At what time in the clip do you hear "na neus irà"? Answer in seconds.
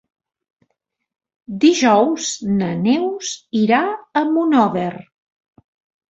2.61-3.81